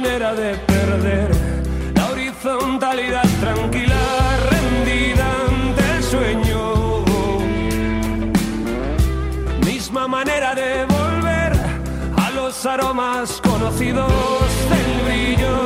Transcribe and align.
manera 0.00 0.34
de 0.34 0.54
perder 0.54 1.30
la 1.94 2.10
horizontalidad 2.10 3.28
tranquila, 3.38 4.00
rendida 4.50 5.26
ante 5.46 5.96
el 5.96 6.02
sueño. 6.02 7.04
Misma 9.66 10.08
manera 10.08 10.54
de 10.54 10.86
volver 10.86 11.52
a 12.16 12.30
los 12.30 12.64
aromas 12.64 13.42
conocidos 13.42 14.10
del 14.70 14.90
brillo. 15.06 15.59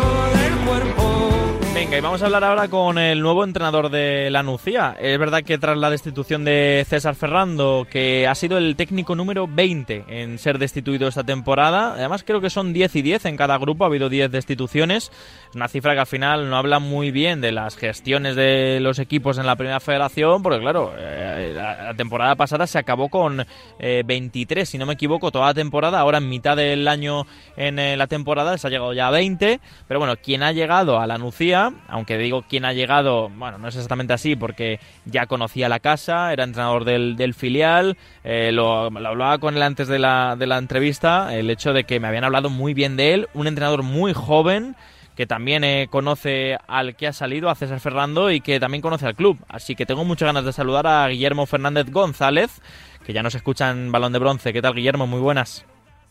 Venga, 1.84 1.98
y 1.98 2.00
vamos 2.00 2.22
a 2.22 2.24
hablar 2.24 2.44
ahora 2.44 2.68
con 2.68 2.96
el 2.96 3.20
nuevo 3.20 3.44
entrenador 3.44 3.90
de 3.90 4.30
la 4.30 4.42
Nucía. 4.42 4.96
Es 4.98 5.18
verdad 5.18 5.42
que 5.42 5.58
tras 5.58 5.76
la 5.76 5.90
destitución 5.90 6.42
de 6.42 6.82
César 6.88 7.14
Ferrando, 7.14 7.86
que 7.90 8.26
ha 8.26 8.34
sido 8.34 8.56
el 8.56 8.74
técnico 8.74 9.14
número 9.14 9.46
20 9.46 10.06
en 10.08 10.38
ser 10.38 10.58
destituido 10.58 11.08
esta 11.08 11.24
temporada, 11.24 11.92
además 11.92 12.24
creo 12.24 12.40
que 12.40 12.48
son 12.48 12.72
10 12.72 12.96
y 12.96 13.02
10 13.02 13.26
en 13.26 13.36
cada 13.36 13.58
grupo, 13.58 13.84
ha 13.84 13.88
habido 13.88 14.08
10 14.08 14.30
destituciones, 14.30 15.12
una 15.54 15.68
cifra 15.68 15.92
que 15.92 16.00
al 16.00 16.06
final 16.06 16.48
no 16.48 16.56
habla 16.56 16.78
muy 16.78 17.10
bien 17.10 17.42
de 17.42 17.52
las 17.52 17.76
gestiones 17.76 18.34
de 18.34 18.78
los 18.80 18.98
equipos 18.98 19.36
en 19.36 19.44
la 19.44 19.56
primera 19.56 19.78
federación, 19.78 20.42
porque 20.42 20.60
claro, 20.60 20.94
eh, 20.96 21.33
la 21.54 21.94
temporada 21.94 22.34
pasada 22.34 22.66
se 22.66 22.78
acabó 22.78 23.08
con 23.08 23.46
23, 23.78 24.62
eh, 24.62 24.66
si 24.66 24.78
no 24.78 24.86
me 24.86 24.94
equivoco, 24.94 25.30
toda 25.30 25.46
la 25.46 25.54
temporada, 25.54 26.00
ahora 26.00 26.18
en 26.18 26.28
mitad 26.28 26.56
del 26.56 26.86
año 26.88 27.26
en 27.56 27.78
eh, 27.78 27.96
la 27.96 28.06
temporada 28.06 28.58
se 28.58 28.66
ha 28.66 28.70
llegado 28.70 28.92
ya 28.92 29.08
a 29.08 29.10
20, 29.10 29.60
pero 29.88 30.00
bueno, 30.00 30.16
quien 30.16 30.42
ha 30.42 30.52
llegado 30.52 31.00
a 31.00 31.06
la 31.06 31.18
Nucía 31.18 31.72
aunque 31.88 32.18
digo 32.18 32.44
quién 32.48 32.64
ha 32.64 32.72
llegado, 32.72 33.28
bueno, 33.30 33.58
no 33.58 33.68
es 33.68 33.74
exactamente 33.74 34.12
así 34.12 34.36
porque 34.36 34.80
ya 35.04 35.26
conocía 35.26 35.68
la 35.68 35.80
casa, 35.80 36.32
era 36.32 36.44
entrenador 36.44 36.84
del, 36.84 37.34
filial, 37.34 37.96
eh, 38.22 38.50
lo, 38.52 38.84
hablaba 38.86 39.38
con 39.38 39.56
él 39.56 39.62
antes 39.62 39.88
de 39.88 39.98
la, 39.98 40.36
de 40.36 40.46
la 40.46 40.58
entrevista, 40.58 41.34
el 41.34 41.50
hecho 41.50 41.72
de 41.72 41.84
que 41.84 42.00
me 42.00 42.08
habían 42.08 42.24
hablado 42.24 42.50
muy 42.50 42.74
bien 42.74 42.96
de 42.96 43.14
él, 43.14 43.28
un 43.34 43.46
entrenador 43.46 43.82
muy 43.82 44.12
joven 44.12 44.76
que 45.14 45.26
también 45.26 45.64
eh, 45.64 45.88
conoce 45.90 46.58
al 46.66 46.96
que 46.96 47.06
ha 47.06 47.12
salido, 47.12 47.50
a 47.50 47.54
César 47.54 47.80
Ferrando, 47.80 48.30
y 48.30 48.40
que 48.40 48.60
también 48.60 48.82
conoce 48.82 49.06
al 49.06 49.14
club. 49.14 49.38
Así 49.48 49.74
que 49.74 49.86
tengo 49.86 50.04
muchas 50.04 50.26
ganas 50.26 50.44
de 50.44 50.52
saludar 50.52 50.86
a 50.86 51.08
Guillermo 51.08 51.46
Fernández 51.46 51.90
González, 51.90 52.60
que 53.06 53.12
ya 53.12 53.22
nos 53.22 53.34
escucha 53.34 53.70
en 53.70 53.92
Balón 53.92 54.12
de 54.12 54.18
Bronce. 54.18 54.52
¿Qué 54.52 54.62
tal, 54.62 54.74
Guillermo? 54.74 55.06
Muy 55.06 55.20
buenas. 55.20 55.66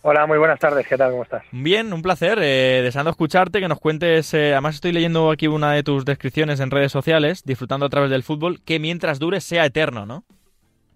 Hola, 0.06 0.26
muy 0.26 0.38
buenas 0.38 0.60
tardes, 0.60 0.86
¿qué 0.86 0.98
tal? 0.98 1.12
¿Cómo 1.12 1.24
estás? 1.24 1.44
Bien, 1.54 1.94
un 1.94 2.02
placer, 2.02 2.38
eh, 2.42 2.82
deseando 2.84 3.10
escucharte, 3.10 3.62
que 3.62 3.70
nos 3.70 3.80
cuentes, 3.80 4.34
eh, 4.34 4.52
además 4.52 4.76
estoy 4.76 4.92
leyendo 4.92 5.32
aquí 5.32 5.48
una 5.48 5.72
de 5.72 5.82
tus 5.82 6.04
descripciones 6.04 6.60
en 6.60 6.72
redes 6.72 6.92
sociales, 6.92 7.44
disfrutando 7.46 7.86
a 7.86 7.90
través 7.90 8.10
del 8.10 8.22
fútbol, 8.22 8.60
que 8.66 8.80
mientras 8.80 9.18
dure 9.18 9.40
sea 9.40 9.66
eterno, 9.66 10.06
¿no? 10.06 10.26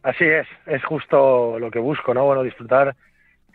Así 0.03 0.25
es, 0.25 0.45
es 0.66 0.83
justo 0.83 1.58
lo 1.58 1.72
que 1.72 1.80
busco, 1.80 2.13
¿no? 2.13 2.25
Bueno, 2.25 2.44
disfrutar 2.44 2.97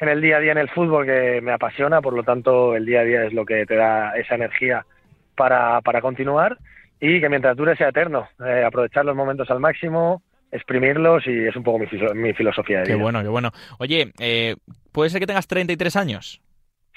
en 0.02 0.08
el 0.08 0.20
día 0.20 0.36
a 0.36 0.40
día 0.40 0.52
en 0.52 0.58
el 0.58 0.68
fútbol 0.68 1.06
que 1.06 1.40
me 1.40 1.52
apasiona, 1.52 2.02
por 2.02 2.12
lo 2.12 2.24
tanto 2.24 2.74
el 2.74 2.84
día 2.84 3.00
a 3.00 3.04
día 3.04 3.24
es 3.24 3.32
lo 3.32 3.44
que 3.44 3.64
te 3.66 3.76
da 3.76 4.12
esa 4.16 4.34
energía 4.34 4.84
para, 5.36 5.80
para 5.80 6.00
continuar 6.00 6.58
y 7.00 7.20
que 7.20 7.28
mientras 7.28 7.56
dure 7.56 7.76
sea 7.76 7.88
eterno, 7.88 8.28
eh, 8.44 8.64
aprovechar 8.66 9.04
los 9.04 9.16
momentos 9.16 9.48
al 9.50 9.60
máximo, 9.60 10.22
exprimirlos 10.50 11.26
y 11.26 11.46
es 11.46 11.54
un 11.54 11.62
poco 11.62 11.78
mi, 11.78 11.86
mi 12.14 12.32
filosofía 12.32 12.78
de 12.78 12.84
vida. 12.84 12.96
Qué 12.96 13.02
bueno, 13.02 13.22
qué 13.22 13.28
bueno. 13.28 13.52
Oye, 13.78 14.12
eh, 14.18 14.56
¿puede 14.90 15.10
ser 15.10 15.20
que 15.20 15.26
tengas 15.26 15.46
33 15.46 15.96
años? 15.96 16.40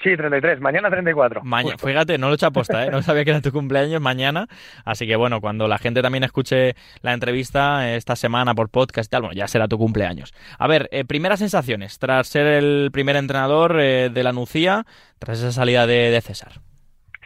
Sí, 0.02 0.14
33, 0.14 0.60
mañana 0.60 0.90
34. 0.90 1.42
Mañana, 1.42 1.78
fíjate, 1.78 2.18
no 2.18 2.26
lo 2.26 2.32
he 2.32 2.36
hecho 2.36 2.46
aposta, 2.46 2.84
¿eh? 2.84 2.90
no 2.90 3.00
sabía 3.02 3.24
que 3.24 3.30
era 3.30 3.40
tu 3.40 3.50
cumpleaños 3.50 4.00
mañana, 4.00 4.46
así 4.84 5.06
que 5.06 5.16
bueno, 5.16 5.40
cuando 5.40 5.68
la 5.68 5.78
gente 5.78 6.02
también 6.02 6.22
escuche 6.22 6.74
la 7.00 7.14
entrevista 7.14 7.94
esta 7.94 8.14
semana 8.14 8.54
por 8.54 8.68
podcast 8.68 9.08
y 9.08 9.10
tal, 9.10 9.22
bueno, 9.22 9.34
ya 9.34 9.48
será 9.48 9.68
tu 9.68 9.78
cumpleaños. 9.78 10.34
A 10.58 10.68
ver, 10.68 10.88
eh, 10.92 11.06
primeras 11.06 11.38
sensaciones 11.38 11.98
tras 11.98 12.28
ser 12.28 12.46
el 12.46 12.90
primer 12.92 13.16
entrenador 13.16 13.80
eh, 13.80 14.10
de 14.10 14.22
la 14.22 14.32
Nucía, 14.32 14.84
tras 15.18 15.38
esa 15.38 15.52
salida 15.52 15.86
de, 15.86 16.20
César. 16.20 16.52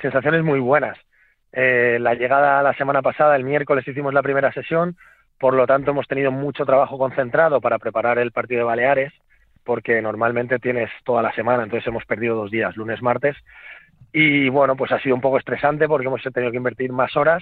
Sensaciones 0.00 0.44
muy 0.44 0.60
buenas. 0.60 0.97
la 1.53 2.14
llegada 2.14 2.62
la 2.62 2.75
semana 2.75 3.03
pasada, 3.03 3.34
el 3.34 3.44
miércoles 3.44 3.86
hicimos 3.86 4.14
la 4.14 4.22
primera 4.22 4.53
sesión, 4.53 4.97
por 5.41 5.54
lo 5.54 5.66
tanto, 5.66 5.91
hemos 5.91 6.06
tenido 6.06 6.30
mucho 6.30 6.64
trabajo 6.64 6.98
concentrado 6.98 7.60
para 7.60 7.78
preparar 7.78 8.19
el 8.19 8.30
partido 8.30 8.59
de 8.59 8.64
Baleares, 8.64 9.12
porque 9.70 10.03
normalmente 10.03 10.58
tienes 10.58 10.91
toda 11.04 11.22
la 11.22 11.32
semana, 11.32 11.62
entonces 11.62 11.86
hemos 11.86 12.04
perdido 12.04 12.34
dos 12.34 12.50
días, 12.50 12.76
lunes, 12.76 13.00
martes. 13.03 13.36
Y 14.12 14.48
bueno, 14.48 14.75
pues 14.75 14.91
ha 14.91 14.98
sido 14.98 15.14
un 15.14 15.20
poco 15.20 15.38
estresante 15.38 15.86
porque 15.86 16.08
hemos 16.08 16.25
tenido 16.25 16.50
que 16.50 16.56
invertir 16.56 16.91
más 16.91 17.16
horas, 17.16 17.41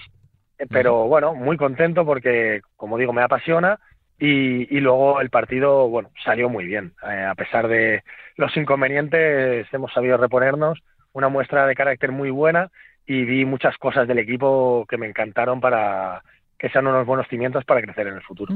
eh, 0.59 0.67
pero 0.69 1.07
bueno, 1.07 1.33
muy 1.33 1.57
contento 1.57 2.05
porque, 2.05 2.61
como 2.75 2.99
digo, 2.99 3.13
me 3.13 3.23
apasiona 3.23 3.79
y, 4.19 4.79
luego 4.79 5.21
el 5.21 5.31
partido, 5.31 5.89
bueno, 5.89 6.11
salió 6.23 6.49
muy 6.49 6.65
bien. 6.65 6.93
Eh, 7.01 7.23
a 7.23 7.33
pesar 7.33 7.67
de 7.67 8.03
los 8.35 8.55
inconvenientes, 8.55 9.65
hemos 9.73 9.91
sabido 9.91 10.17
reponernos, 10.17 10.77
una 11.13 11.29
muestra 11.29 11.65
de 11.65 11.73
carácter 11.73 12.11
muy 12.11 12.29
buena 12.29 12.69
y 13.07 13.25
vi 13.25 13.43
muchas 13.43 13.75
cosas 13.79 14.07
del 14.07 14.19
equipo 14.19 14.85
que 14.87 14.99
me 14.99 15.07
encantaron 15.07 15.59
para 15.59 16.21
que 16.59 16.69
sean 16.69 16.85
unos 16.85 17.07
buenos 17.07 17.25
cimientos 17.29 17.63
para 17.63 17.81
crecer 17.81 18.07
en 18.07 18.15
el 18.15 18.21
futuro. 18.21 18.53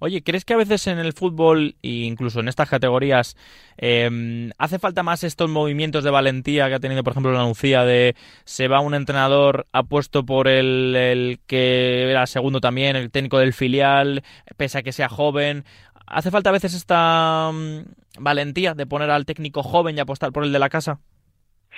Oye, 0.00 0.22
¿crees 0.22 0.44
que 0.44 0.54
a 0.54 0.56
veces 0.56 0.88
en 0.88 0.98
el 0.98 1.12
fútbol 1.12 1.76
e 1.82 1.88
incluso 2.04 2.40
en 2.40 2.48
estas 2.48 2.68
categorías 2.68 3.36
em, 3.76 4.50
hace 4.58 4.80
falta 4.80 5.04
más 5.04 5.22
estos 5.22 5.48
movimientos 5.48 6.02
de 6.02 6.10
valentía 6.10 6.68
que 6.68 6.74
ha 6.74 6.80
tenido, 6.80 7.04
por 7.04 7.12
ejemplo, 7.12 7.32
la 7.32 7.46
Lucía 7.46 7.84
de 7.84 8.16
se 8.44 8.66
va 8.66 8.80
un 8.80 8.94
entrenador 8.94 9.66
apuesto 9.72 10.26
por 10.26 10.48
el, 10.48 10.96
el 10.96 11.38
que 11.46 12.10
era 12.10 12.26
segundo 12.26 12.60
también, 12.60 12.96
el 12.96 13.12
técnico 13.12 13.38
del 13.38 13.52
filial, 13.52 14.24
pese 14.56 14.78
a 14.78 14.82
que 14.82 14.92
sea 14.92 15.08
joven? 15.08 15.64
¿Hace 16.06 16.32
falta 16.32 16.50
a 16.50 16.52
veces 16.52 16.74
esta 16.74 17.52
mm, 17.52 17.84
valentía 18.18 18.74
de 18.74 18.86
poner 18.86 19.10
al 19.10 19.26
técnico 19.26 19.62
joven 19.62 19.96
y 19.96 20.00
apostar 20.00 20.32
por 20.32 20.42
el 20.42 20.52
de 20.52 20.58
la 20.58 20.68
casa? 20.68 20.98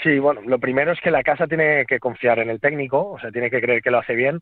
Sí, 0.03 0.19
bueno, 0.19 0.41
lo 0.47 0.59
primero 0.59 0.93
es 0.93 1.01
que 1.01 1.11
la 1.11 1.23
casa 1.23 1.47
tiene 1.47 1.85
que 1.87 1.99
confiar 1.99 2.39
en 2.39 2.51
el 2.51 2.61
técnico, 2.61 3.13
o 3.13 3.19
sea, 3.19 3.31
tiene 3.31 3.51
que 3.51 3.61
creer 3.61 3.83
que 3.83 3.91
lo 3.91 3.99
hace 3.99 4.15
bien 4.15 4.41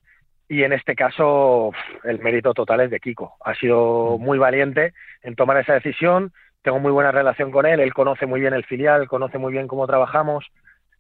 y 0.49 0.63
en 0.63 0.73
este 0.73 0.95
caso 0.95 1.73
el 2.03 2.21
mérito 2.21 2.55
total 2.55 2.81
es 2.81 2.91
de 2.91 3.01
Kiko. 3.01 3.37
Ha 3.45 3.55
sido 3.55 4.19
muy 4.19 4.39
valiente 4.39 4.93
en 5.23 5.35
tomar 5.35 5.57
esa 5.59 5.75
decisión, 5.75 6.33
tengo 6.63 6.79
muy 6.79 6.93
buena 6.93 7.13
relación 7.13 7.51
con 7.51 7.67
él, 7.67 7.81
él 7.81 7.95
conoce 7.95 8.27
muy 8.27 8.41
bien 8.41 8.55
el 8.55 8.65
filial, 8.65 9.09
conoce 9.09 9.39
muy 9.39 9.53
bien 9.53 9.69
cómo 9.69 9.87
trabajamos. 9.87 10.47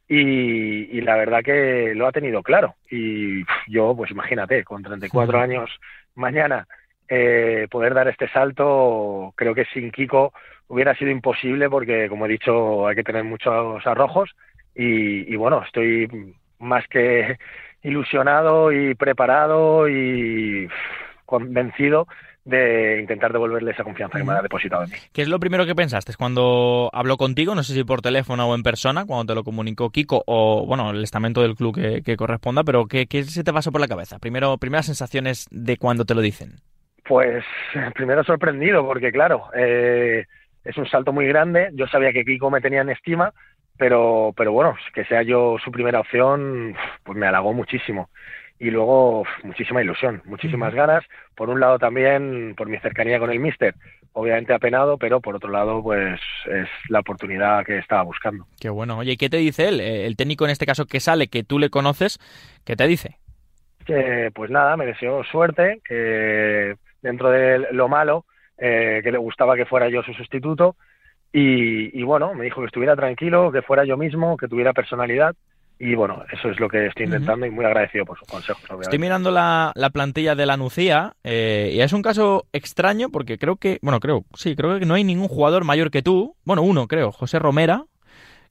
Y, 0.06 1.00
la 1.00 1.16
verdad 1.16 1.42
que 1.42 1.94
lo 1.94 2.06
ha 2.06 2.12
tenido 2.12 2.42
claro. 2.42 2.74
Y 2.90 3.42
yo, 3.66 3.96
pues 3.96 4.10
imagínate, 4.10 4.62
con 4.62 4.82
34 4.82 5.40
años 5.40 5.70
mañana 6.14 6.66
eh, 7.08 7.66
poder 7.70 7.94
dar 7.94 8.08
este 8.08 8.28
salto, 8.28 9.32
creo 9.34 9.54
que 9.54 9.64
sin 9.72 9.90
Kiko 9.90 10.34
hubiera 10.68 10.94
sido 10.94 11.10
imposible 11.10 11.70
porque, 11.70 12.08
como 12.10 12.26
he 12.26 12.28
dicho, 12.28 12.86
hay 12.86 12.96
que 12.96 13.02
tener 13.02 13.24
muchos 13.24 13.86
arrojos. 13.86 14.30
Y, 14.74 15.32
y 15.32 15.36
bueno, 15.36 15.62
estoy 15.64 16.34
más 16.58 16.86
que 16.88 17.38
ilusionado 17.84 18.72
y 18.72 18.94
preparado 18.94 19.88
y 19.88 20.68
convencido 21.24 22.08
de 22.44 23.00
intentar 23.00 23.32
devolverle 23.32 23.70
esa 23.70 23.84
confianza 23.84 24.18
que 24.18 24.24
me 24.24 24.32
ha 24.32 24.42
depositado 24.42 24.84
en 24.84 24.90
mí. 24.90 24.96
¿Qué 25.12 25.22
es 25.22 25.28
lo 25.28 25.38
primero 25.38 25.64
que 25.64 25.74
pensaste 25.74 26.12
cuando 26.16 26.90
habló 26.92 27.16
contigo? 27.16 27.54
No 27.54 27.62
sé 27.62 27.72
si 27.72 27.84
por 27.84 28.02
teléfono 28.02 28.48
o 28.48 28.54
en 28.54 28.62
persona, 28.62 29.06
cuando 29.06 29.32
te 29.32 29.34
lo 29.34 29.44
comunicó 29.44 29.90
Kiko 29.90 30.22
o, 30.26 30.66
bueno, 30.66 30.90
el 30.90 31.02
estamento 31.02 31.40
del 31.40 31.54
club 31.54 31.74
que, 31.74 32.16
corresponda, 32.16 32.62
pero 32.62 32.86
¿qué, 32.86 33.06
se 33.24 33.44
te 33.44 33.52
pasó 33.52 33.72
por 33.72 33.80
la 33.80 33.88
cabeza? 33.88 34.18
Primero, 34.18 34.58
primeras 34.58 34.86
sensaciones 34.86 35.46
de 35.50 35.78
cuando 35.78 36.04
te 36.04 36.14
lo 36.14 36.20
dicen. 36.20 36.56
Pues 37.06 37.44
primero 37.94 38.24
sorprendido, 38.24 38.86
porque 38.86 39.10
claro, 39.10 39.46
eh, 39.56 40.26
es 40.64 40.76
un 40.76 40.86
salto 40.86 41.12
muy 41.12 41.26
grande. 41.26 41.70
Yo 41.72 41.86
sabía 41.86 42.12
que 42.12 42.24
Kiko 42.24 42.50
me 42.50 42.60
tenía 42.60 42.82
en 42.82 42.90
estima, 42.90 43.32
pero, 43.76 44.32
pero 44.36 44.52
bueno, 44.52 44.76
que 44.94 45.04
sea 45.04 45.22
yo 45.22 45.56
su 45.62 45.70
primera 45.70 46.00
opción, 46.00 46.76
pues 47.02 47.18
me 47.18 47.26
halagó 47.26 47.52
muchísimo. 47.52 48.08
Y 48.58 48.70
luego 48.70 49.24
muchísima 49.42 49.82
ilusión, 49.82 50.22
muchísimas 50.24 50.72
ganas. 50.74 51.04
Por 51.34 51.50
un 51.50 51.58
lado 51.58 51.78
también 51.78 52.54
por 52.56 52.68
mi 52.68 52.78
cercanía 52.78 53.18
con 53.18 53.30
el 53.30 53.40
míster, 53.40 53.74
obviamente 54.12 54.54
apenado, 54.54 54.96
pero 54.96 55.20
por 55.20 55.34
otro 55.34 55.50
lado 55.50 55.82
pues 55.82 56.20
es 56.46 56.68
la 56.88 57.00
oportunidad 57.00 57.64
que 57.64 57.78
estaba 57.78 58.02
buscando. 58.02 58.46
Qué 58.60 58.70
bueno. 58.70 58.98
Oye, 58.98 59.16
¿qué 59.16 59.28
te 59.28 59.38
dice 59.38 59.68
él? 59.68 59.80
Eh, 59.80 60.06
el 60.06 60.16
técnico 60.16 60.44
en 60.44 60.52
este 60.52 60.66
caso 60.66 60.86
que 60.86 61.00
sale, 61.00 61.26
que 61.26 61.42
tú 61.42 61.58
le 61.58 61.68
conoces, 61.68 62.20
¿qué 62.64 62.76
te 62.76 62.86
dice? 62.86 63.16
Que 63.84 64.30
pues 64.32 64.50
nada, 64.50 64.76
me 64.76 64.86
deseó 64.86 65.24
suerte, 65.24 65.80
que 65.84 66.76
dentro 67.02 67.30
de 67.30 67.66
lo 67.72 67.88
malo, 67.88 68.24
eh, 68.56 69.00
que 69.02 69.10
le 69.10 69.18
gustaba 69.18 69.56
que 69.56 69.66
fuera 69.66 69.88
yo 69.88 70.02
su 70.04 70.14
sustituto 70.14 70.76
y, 71.36 72.02
bueno, 72.04 72.32
me 72.32 72.44
dijo 72.44 72.60
que 72.60 72.66
estuviera 72.66 72.94
tranquilo, 72.94 73.50
que 73.50 73.60
fuera 73.60 73.84
yo 73.84 73.96
mismo, 73.96 74.36
que 74.36 74.46
tuviera 74.46 74.72
personalidad. 74.72 75.34
Y 75.80 75.96
bueno, 75.96 76.22
eso 76.32 76.48
es 76.48 76.60
lo 76.60 76.68
que 76.68 76.86
estoy 76.86 77.06
intentando 77.06 77.44
y 77.44 77.50
muy 77.50 77.64
agradecido 77.64 78.04
por 78.04 78.16
sus 78.16 78.28
consejos. 78.28 78.62
Estoy 78.80 79.00
mirando 79.00 79.32
la, 79.32 79.72
plantilla 79.92 80.36
de 80.36 80.46
la 80.46 80.56
Nucía 80.56 81.14
eh, 81.24 81.72
y 81.74 81.80
es 81.80 81.92
un 81.92 82.02
caso 82.02 82.46
extraño 82.52 83.08
porque 83.10 83.36
creo 83.36 83.56
que, 83.56 83.80
bueno, 83.82 83.98
creo, 83.98 84.24
sí, 84.34 84.54
creo 84.54 84.78
que 84.78 84.86
no 84.86 84.94
hay 84.94 85.02
ningún 85.02 85.26
jugador 85.26 85.64
mayor 85.64 85.90
que 85.90 86.02
tú. 86.02 86.36
Bueno, 86.44 86.62
uno 86.62 86.86
creo, 86.86 87.10
José 87.10 87.40
Romera, 87.40 87.84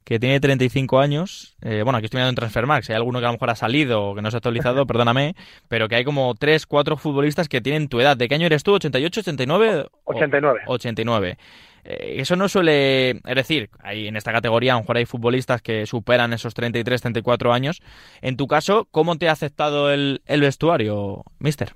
que 0.04 0.18
tiene 0.18 0.38
35 0.38 1.00
años. 1.00 1.56
Eh, 1.62 1.82
bueno, 1.82 1.96
aquí 1.98 2.06
estoy 2.06 2.18
mirando 2.18 2.30
en 2.30 2.36
Transfermarkt. 2.36 2.90
hay 2.90 2.96
alguno 2.96 3.20
que 3.20 3.26
a 3.26 3.28
lo 3.28 3.34
mejor 3.34 3.50
ha 3.50 3.54
salido 3.54 4.10
o 4.10 4.14
que 4.14 4.22
no 4.22 4.30
se 4.30 4.36
ha 4.36 4.38
actualizado, 4.38 4.86
perdóname. 4.86 5.34
Pero 5.68 5.88
que 5.88 5.96
hay 5.96 6.04
como 6.04 6.34
3, 6.34 6.66
4 6.66 6.96
futbolistas 6.96 7.48
que 7.48 7.60
tienen 7.60 7.88
tu 7.88 8.00
edad. 8.00 8.16
¿De 8.16 8.28
qué 8.28 8.34
año 8.34 8.46
eres 8.46 8.62
tú? 8.62 8.76
¿88, 8.76 9.18
89? 9.18 9.86
89. 10.04 10.60
89. 10.66 11.38
Eh, 11.84 12.16
eso 12.18 12.36
no 12.36 12.48
suele, 12.48 13.10
es 13.10 13.34
decir, 13.34 13.70
hay 13.80 14.08
en 14.08 14.16
esta 14.16 14.32
categoría 14.32 14.72
a 14.72 14.76
lo 14.76 14.80
mejor 14.80 14.96
hay 14.96 15.06
futbolistas 15.06 15.60
que 15.60 15.86
superan 15.86 16.32
esos 16.32 16.54
33, 16.54 17.00
34 17.00 17.52
años. 17.52 17.82
En 18.22 18.36
tu 18.36 18.46
caso, 18.46 18.88
¿cómo 18.90 19.16
te 19.16 19.28
ha 19.28 19.32
aceptado 19.32 19.90
el, 19.90 20.22
el 20.26 20.40
vestuario, 20.40 21.24
mister? 21.38 21.72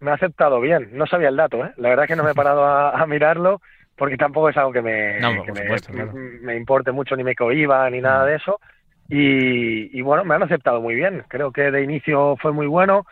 Me 0.00 0.10
ha 0.10 0.14
aceptado 0.14 0.60
bien, 0.60 0.88
no 0.92 1.06
sabía 1.06 1.28
el 1.28 1.36
dato, 1.36 1.62
¿eh? 1.62 1.72
la 1.76 1.90
verdad 1.90 2.06
que 2.06 2.16
no 2.16 2.24
me 2.24 2.30
he 2.30 2.34
parado 2.34 2.64
a, 2.64 3.04
mirarlo 3.06 3.60
porque 4.00 4.16
tampoco 4.16 4.48
es 4.48 4.56
algo 4.56 4.72
que 4.72 4.80
me, 4.80 5.20
me, 6.40 6.56
importe 6.56 6.90
mucho, 6.90 7.14
ni 7.16 7.22
me 7.22 7.34
cohiba, 7.34 7.90
ni 7.90 8.00
nada 8.00 8.24
mm. 8.24 8.28
de 8.28 8.34
eso. 8.34 8.58
Y, 9.10 9.98
y, 9.98 10.00
bueno, 10.00 10.24
me 10.24 10.34
han 10.34 10.42
aceptado 10.42 10.80
muy 10.80 10.94
bien. 10.94 11.22
Creo 11.28 11.52
que 11.52 11.70
de 11.70 11.82
inicio 11.82 12.34
fue 12.40 12.50
muy 12.50 12.66
bueno. 12.66 13.04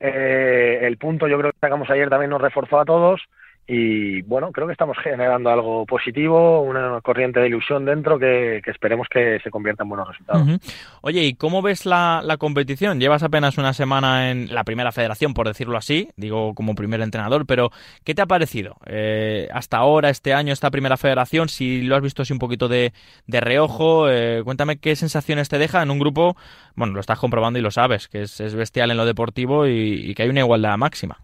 Eh, 0.00 0.80
el 0.82 0.96
punto 0.96 1.28
yo 1.28 1.38
creo 1.38 1.52
que 1.52 1.60
sacamos 1.60 1.88
ayer 1.90 2.10
también 2.10 2.30
nos 2.30 2.40
reforzó 2.40 2.80
a 2.80 2.84
todos 2.84 3.20
y 3.66 4.22
bueno, 4.22 4.50
creo 4.50 4.66
que 4.66 4.72
estamos 4.72 4.96
generando 4.98 5.48
algo 5.48 5.86
positivo, 5.86 6.62
una 6.62 7.00
corriente 7.00 7.38
de 7.38 7.46
ilusión 7.46 7.84
dentro 7.84 8.18
que, 8.18 8.60
esperemos 8.66 9.06
que 9.08 9.38
se 9.40 9.50
convierta 9.50 9.84
en 9.84 9.88
buenos 9.88 10.08
resultados. 10.08 10.60
Oye, 11.00 11.22
¿y 11.22 11.34
cómo 11.34 11.62
ves 11.62 11.86
la, 11.86 12.22
competición? 12.38 12.98
Llevas 12.98 13.22
apenas 13.22 13.58
una 13.58 13.72
semana 13.72 14.30
en 14.30 14.52
la 14.52 14.64
primera 14.64 14.90
federación, 14.90 15.32
por 15.32 15.46
decirlo 15.46 15.78
así, 15.78 16.08
digo 16.16 16.54
como 16.54 16.74
primer 16.74 17.00
entrenador, 17.02 17.46
pero 17.46 17.70
¿qué 18.04 18.14
te 18.14 18.22
ha 18.22 18.26
parecido 18.26 18.76
eh, 18.86 19.48
hasta 19.52 19.76
ahora, 19.76 20.10
este 20.10 20.34
año, 20.34 20.52
esta 20.52 20.70
primera 20.72 20.96
federación? 20.96 21.48
Si 21.48 21.82
lo 21.82 21.94
has 21.94 22.02
visto 22.02 22.22
así 22.22 22.32
un 22.32 22.40
poquito 22.40 22.66
de, 22.68 22.92
reojo, 23.28 24.10
eh, 24.10 24.42
cuéntame 24.44 24.78
qué 24.78 24.96
sensaciones 24.96 25.48
te 25.48 25.58
deja 25.58 25.82
en 25.82 25.90
un 25.90 26.00
grupo, 26.00 26.36
bueno, 26.74 26.94
lo 26.94 27.00
estás 27.00 27.20
comprobando 27.20 27.60
y 27.60 27.62
lo 27.62 27.70
sabes, 27.70 28.08
que 28.08 28.22
es, 28.22 28.54
bestial 28.56 28.90
en 28.90 28.96
lo 28.96 29.06
deportivo 29.06 29.68
y 29.68 30.14
que 30.14 30.24
hay 30.24 30.28
una 30.28 30.40
igualdad 30.40 30.76
máxima. 30.76 31.18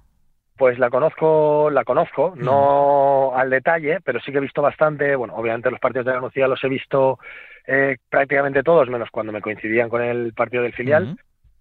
Pues 0.58 0.76
la 0.78 0.90
conozco, 0.90 1.70
la 1.70 1.84
conozco, 1.84 2.34
no 2.36 3.32
al 3.34 3.48
detalle, 3.48 4.00
pero 4.04 4.18
sí 4.18 4.32
que 4.32 4.38
he 4.38 4.40
visto 4.40 4.60
bastante, 4.60 5.14
bueno, 5.14 5.34
obviamente 5.36 5.70
los 5.70 5.78
partidos 5.78 6.06
de 6.06 6.12
la 6.14 6.20
Nucía 6.20 6.48
los 6.48 6.62
he 6.64 6.68
visto 6.68 7.20
eh, 7.64 7.96
prácticamente 8.10 8.64
todos, 8.64 8.88
menos 8.88 9.08
cuando 9.12 9.32
me 9.32 9.40
coincidían 9.40 9.88
con 9.88 10.02
el 10.02 10.32
partido 10.32 10.64
del 10.64 10.72
filial. 10.72 11.16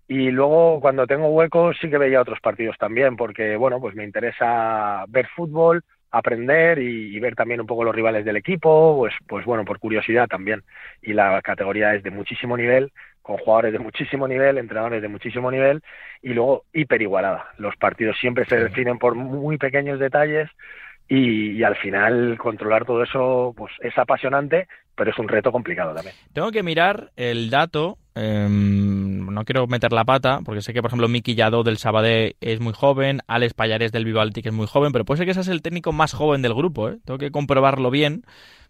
Y 0.07 0.31
luego 0.31 0.79
cuando 0.79 1.05
tengo 1.05 1.27
huecos 1.27 1.77
sí 1.79 1.89
que 1.89 1.99
veía 1.99 2.21
otros 2.21 2.39
partidos 2.39 2.75
también, 2.79 3.17
porque 3.17 3.55
bueno, 3.55 3.79
pues 3.79 3.93
me 3.93 4.03
interesa 4.03 5.05
ver 5.09 5.27
fútbol, 5.35 5.83
aprender 6.11 6.79
y, 6.79 7.19
ver 7.19 7.35
también 7.35 7.61
un 7.61 7.67
poco 7.67 7.83
los 7.83 7.95
rivales 7.95 8.25
del 8.25 8.37
equipo, 8.37 8.95
pues, 8.97 9.13
pues 9.27 9.45
bueno, 9.45 9.65
por 9.65 9.79
curiosidad 9.79 10.27
también. 10.27 10.63
Y 11.01 11.13
la 11.13 11.41
categoría 11.41 11.93
es 11.95 12.03
de 12.03 12.11
muchísimo 12.11 12.55
nivel, 12.55 12.91
con 13.21 13.37
jugadores 13.37 13.73
de 13.73 13.79
muchísimo 13.87 14.27
nivel, 14.27 14.57
entrenadores 14.57 15.01
de 15.01 15.07
muchísimo 15.07 15.51
nivel 15.51 15.81
y 16.21 16.33
luego 16.33 16.65
hiper 16.73 17.01
igualada. 17.01 17.47
Los 17.57 17.75
partidos 17.75 18.17
siempre 18.19 18.45
se 18.45 18.57
definen 18.57 18.97
por 18.97 19.15
muy 19.15 19.57
pequeños 19.57 19.99
detalles 19.99 20.49
y, 21.09 21.63
al 21.63 21.75
final 21.77 22.37
controlar 22.37 22.85
todo 22.85 23.03
eso 23.03 23.53
pues 23.55 23.71
es 23.79 23.97
apasionante, 23.97 24.67
pero 24.95 25.11
es 25.11 25.19
un 25.19 25.27
reto 25.27 25.51
complicado 25.51 25.93
también. 25.93 26.15
Tengo 26.33 26.51
que 26.51 26.63
mirar 26.63 27.11
el 27.15 27.49
dato, 27.49 27.97
em, 28.17 29.25
no 29.25 29.45
quiero 29.45 29.67
meter 29.67 29.93
la 29.93 30.05
pata, 30.05 30.41
porque 30.43 30.61
sé 30.61 30.73
que 30.73 30.81
por 30.81 30.89
ejemplo 30.89 31.07
Miki 31.07 31.35
Yado 31.35 31.63
del 31.63 31.77
Sabadell 31.77 32.35
es 32.41 32.59
muy 32.59 32.73
joven, 32.73 33.21
Alex 33.27 33.53
Payares 33.53 33.91
del 33.91 34.05
Vivaldi 34.05 34.41
que 34.41 34.49
es 34.49 34.55
muy 34.55 34.67
joven, 34.67 34.91
pero 34.91 35.05
puede 35.05 35.19
ser 35.19 35.25
que 35.25 35.31
ese 35.31 35.41
es 35.41 35.47
el 35.47 35.61
técnico 35.61 35.91
más 35.91 36.13
joven 36.13 36.41
del 36.41 36.53
grupo, 36.53 36.89
¿eh? 36.89 36.97
tengo 37.05 37.17
que 37.17 37.31
comprobarlo 37.31 37.91
bien. 37.91 38.23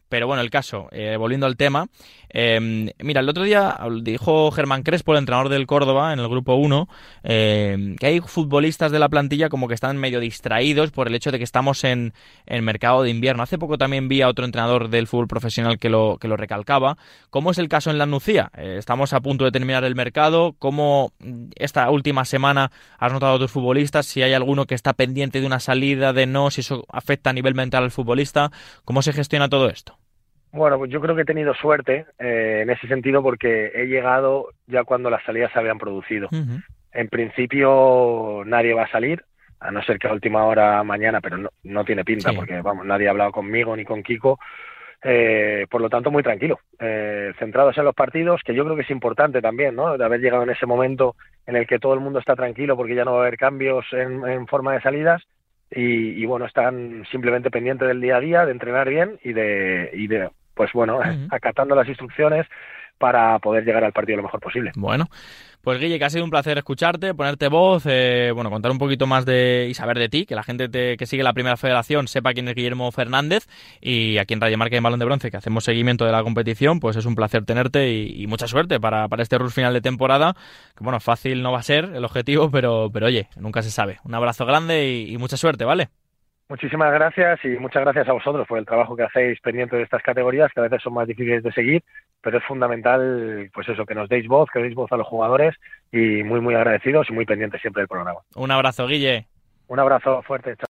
Pero 0.10 0.28
bueno, 0.28 0.42
el 0.42 0.50
caso, 0.50 0.88
eh, 0.92 1.18
volviendo 1.18 1.46
al 1.46 1.58
tema, 1.58 1.88
em, 2.30 2.90
mira, 3.00 3.22
el 3.22 3.30
otro 3.30 3.44
día 3.44 3.78
dijo 4.02 4.52
Germán 4.52 4.84
Crespo, 4.84 5.14
el 5.14 5.20
entrenador 5.20 5.50
del 5.50 5.68
Córdoba, 5.68 6.14
en 6.14 6.20
el 6.20 6.28
grupo 6.28 6.56
1, 6.56 6.88
em, 7.24 7.96
que 7.96 8.08
hay 8.08 8.20
futbolistas 8.22 8.92
de 8.92 9.00
la 9.00 9.10
plantilla 9.10 9.50
como 9.50 9.68
que 9.68 9.74
están 9.74 9.98
medio 9.98 10.20
distraídos 10.20 10.92
por 10.92 11.08
el 11.08 11.16
hecho 11.16 11.32
de 11.32 11.38
que 11.38 11.44
estamos 11.44 11.84
en, 11.84 12.14
en 12.46 12.64
mercado 12.64 13.04
de 13.04 13.10
invierno. 13.10 13.44
Hace 13.44 13.58
poco 13.58 13.78
también 13.78 14.08
vi 14.08 14.22
a 14.22 14.30
otro 14.30 14.46
entrenador 14.46 14.90
del 14.90 15.08
fútbol 15.08 15.28
profesional 15.28 15.78
que 15.78 15.90
lo, 15.90 16.18
que 16.20 16.28
lo 16.28 16.38
recalcaba. 16.38 16.98
¿Cómo 17.30 17.52
es 17.52 17.58
el 17.58 17.68
caso 17.70 17.92
en 17.92 17.98
la 17.98 18.06
Nucía? 18.06 18.52
Eh, 18.58 18.76
estamos 18.78 19.14
a 19.14 19.20
punto 19.20 19.46
de 19.46 19.52
terminar 19.52 19.84
el 19.84 19.96
mercado. 19.96 20.56
¿Cómo 20.60 21.12
esta 21.56 21.90
última 21.90 22.26
semana 22.26 22.72
has 22.98 23.12
notado 23.12 23.36
a 23.36 23.40
tus 23.40 23.52
futbolistas? 23.52 24.06
Si 24.06 24.22
hay 24.22 24.34
alguno 24.34 24.66
que 24.66 24.76
está 24.76 24.94
pendiente 24.94 25.42
de 25.42 25.46
una 25.46 25.60
salida, 25.60 26.14
de 26.14 26.26
no, 26.26 26.52
si 26.52 26.62
eso 26.62 26.86
afecta 26.90 27.30
a 27.32 27.34
nivel 27.34 27.56
mental 27.56 27.84
al 27.84 27.92
futbolista. 27.92 28.52
¿Cómo 28.86 29.02
se 29.02 29.14
gestiona 29.14 29.50
todo 29.50 29.70
esto? 29.70 29.97
Bueno, 30.52 30.78
pues 30.78 30.92
yo 30.92 31.02
creo 31.02 31.16
que 31.16 31.22
he 31.22 31.26
tenido 31.26 31.54
suerte 31.54 32.06
eh, 32.20 32.62
en 32.64 32.70
ese 32.70 32.88
sentido 32.88 33.22
porque 33.22 33.72
he 33.76 33.86
llegado 33.86 34.50
ya 34.66 34.84
cuando 34.84 35.10
las 35.10 35.24
salidas 35.24 35.52
se 35.52 35.60
habían 35.60 35.78
producido. 35.78 36.30
En 36.92 37.10
principio 37.10 38.44
nadie 38.46 38.74
va 38.74 38.84
a 38.84 38.92
salir, 38.92 39.24
a 39.60 39.72
no 39.72 39.84
ser 39.84 40.00
que 40.00 40.08
a 40.08 40.14
última 40.14 40.46
hora 40.46 40.84
mañana, 40.84 41.22
pero 41.22 41.38
no, 41.38 41.50
no 41.64 41.86
tiene 41.86 42.06
pinta 42.06 42.34
porque 42.34 42.62
vamos, 42.62 42.86
nadie 42.86 43.08
ha 43.08 43.12
hablado 43.12 43.32
conmigo 43.32 43.76
ni 43.76 43.86
con 43.86 44.04
Kiko. 44.04 44.40
Eh, 45.04 45.68
por 45.70 45.80
lo 45.80 45.90
tanto, 45.90 46.10
muy 46.10 46.24
tranquilo, 46.24 46.60
eh, 46.80 47.32
centrados 47.38 47.78
en 47.78 47.86
los 47.86 47.94
partidos, 47.94 48.42
que 48.44 48.56
yo 48.56 48.64
creo 48.64 48.76
que 48.76 48.82
es 48.82 48.90
importante 48.90 49.42
también, 49.42 49.76
¿no? 49.76 49.96
De 49.96 50.04
haber 50.04 50.20
llegado 50.20 50.44
en 50.44 50.50
ese 50.50 50.66
momento 50.66 51.16
en 51.46 51.56
el 51.56 51.68
que 51.68 51.78
todo 51.80 51.94
el 51.94 52.00
mundo 52.00 52.20
está 52.20 52.36
tranquilo 52.36 52.76
porque 52.76 52.96
ya 52.96 53.06
no 53.06 53.14
va 53.14 53.20
a 53.20 53.22
haber 53.22 53.38
cambios 53.38 53.86
en, 53.92 54.48
forma 54.48 54.74
de 54.74 54.82
salidas 54.82 55.24
y, 55.72 56.22
y, 56.22 56.26
bueno, 56.26 56.46
están 56.46 57.06
simplemente 57.12 57.52
pendientes 57.52 57.88
del 57.88 58.02
día 58.02 58.18
a 58.18 58.22
día, 58.22 58.46
de 58.46 58.52
entrenar 58.52 58.90
bien 58.90 59.20
y 59.24 59.34
de, 59.34 59.90
y 59.94 60.08
de 60.08 60.30
pues 60.58 60.74
bueno, 60.74 61.00
acatando 61.32 61.76
las 61.76 61.88
instrucciones 61.88 62.46
para 62.98 63.38
poder 63.40 63.64
llegar 63.64 63.84
al 63.84 63.94
partido 63.94 64.18
lo 64.18 64.24
mejor 64.24 64.40
posible. 64.40 64.72
Bueno, 64.76 65.06
pues 65.62 65.80
Guille, 65.80 66.00
que 66.00 66.06
ha 66.06 66.10
sido 66.10 66.24
un 66.24 66.30
placer 66.30 66.58
escucharte, 66.58 67.14
ponerte 67.14 67.48
voz, 67.48 67.84
eh, 67.86 68.32
bueno, 68.34 68.50
contar 68.50 68.72
un 68.72 68.78
poquito 68.78 69.06
más 69.06 69.26
de 69.26 69.68
y 69.70 69.74
saber 69.74 70.00
de 70.00 70.10
ti, 70.10 70.26
que 70.26 70.34
la 70.34 70.44
gente 70.44 70.70
que 70.98 71.06
sigue 71.06 71.24
la 71.24 71.34
Primera 71.34 71.58
Federación 71.58 72.08
sepa 72.08 72.34
quién 72.34 72.48
es 72.48 72.56
Guillermo 72.56 72.92
Fernández 72.92 73.48
y 73.82 74.18
aquí 74.18 74.34
en 74.34 74.42
Radio 74.42 74.58
Marca 74.58 74.76
y 74.76 74.78
en 74.78 74.84
Balón 74.84 75.00
de 75.00 75.06
Bronce, 75.06 75.30
que 75.30 75.38
hacemos 75.38 75.64
seguimiento 75.64 76.06
de 76.06 76.12
la 76.12 76.24
competición, 76.24 76.80
pues 76.80 76.96
es 76.96 77.06
un 77.06 77.16
placer 77.16 77.46
tenerte 77.46 77.92
y, 77.92 78.26
mucha 78.28 78.48
suerte 78.48 78.80
para, 78.80 79.08
para 79.08 79.24
este 79.24 79.38
rush 79.38 79.52
final 79.52 79.74
de 79.74 79.82
temporada, 79.82 80.36
que 80.76 80.84
bueno, 80.84 81.00
fácil 81.00 81.42
no 81.44 81.52
va 81.52 81.60
a 81.60 81.64
ser 81.64 81.86
el 81.94 82.04
objetivo, 82.04 82.50
pero, 82.50 82.90
pero 82.92 83.08
oye, 83.08 83.28
nunca 83.38 83.62
se 83.62 83.72
sabe. 83.72 84.00
Un 84.04 84.16
abrazo 84.16 84.46
grande 84.46 85.06
y 85.08 85.18
mucha 85.18 85.38
suerte, 85.38 85.66
¿vale? 85.66 85.90
Muchísimas 86.50 86.94
gracias 86.94 87.44
y 87.44 87.50
muchas 87.60 87.84
gracias 87.84 88.08
a 88.08 88.14
vosotros 88.14 88.48
por 88.48 88.58
el 88.58 88.66
trabajo 88.66 88.96
que 88.96 89.04
hacéis 89.04 89.40
pendiente 89.42 89.76
de 89.76 89.84
estas 89.84 90.02
categorías, 90.02 90.50
que 90.54 90.62
a 90.62 90.64
veces 90.64 90.82
son 90.82 90.94
más 90.94 91.06
difíciles 91.06 91.44
de 91.44 91.52
seguir, 91.52 91.84
pero 92.22 92.38
es 92.38 92.44
fundamental, 92.46 93.50
pues 93.54 93.68
eso, 93.68 93.86
que 93.86 93.96
nos 93.96 94.08
deis 94.08 94.28
voz, 94.28 94.50
que 94.52 94.60
deis 94.60 94.74
voz 94.74 94.90
a 94.94 94.98
los 94.98 95.08
jugadores 95.08 95.56
y 95.92 96.24
muy, 96.24 96.40
muy 96.40 96.56
agradecidos 96.56 97.10
y 97.10 97.14
muy 97.14 97.26
pendientes 97.26 97.60
siempre 97.60 97.82
del 97.82 97.90
programa. 97.90 98.22
Un 98.36 98.52
abrazo, 98.52 98.88
Guille. 98.88 99.28
Un 99.68 99.80
abrazo 99.80 100.22
fuerte. 100.22 100.56